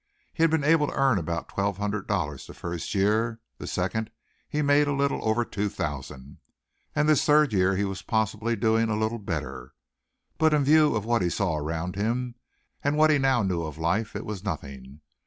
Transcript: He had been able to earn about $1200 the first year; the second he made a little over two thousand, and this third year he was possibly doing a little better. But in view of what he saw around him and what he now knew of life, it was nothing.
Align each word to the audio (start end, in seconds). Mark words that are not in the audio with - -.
He 0.33 0.41
had 0.41 0.49
been 0.49 0.63
able 0.63 0.87
to 0.87 0.95
earn 0.95 1.19
about 1.19 1.47
$1200 1.49 2.47
the 2.47 2.53
first 2.55 2.95
year; 2.95 3.39
the 3.59 3.67
second 3.67 4.09
he 4.49 4.63
made 4.63 4.87
a 4.87 4.93
little 4.93 5.23
over 5.23 5.45
two 5.45 5.69
thousand, 5.69 6.39
and 6.95 7.07
this 7.07 7.23
third 7.23 7.53
year 7.53 7.75
he 7.75 7.83
was 7.85 8.01
possibly 8.01 8.55
doing 8.55 8.89
a 8.89 8.97
little 8.97 9.19
better. 9.19 9.75
But 10.39 10.55
in 10.55 10.63
view 10.63 10.95
of 10.95 11.05
what 11.05 11.21
he 11.21 11.29
saw 11.29 11.55
around 11.55 11.95
him 11.95 12.33
and 12.83 12.97
what 12.97 13.11
he 13.11 13.19
now 13.19 13.43
knew 13.43 13.61
of 13.61 13.77
life, 13.77 14.15
it 14.15 14.25
was 14.25 14.43
nothing. 14.43 15.01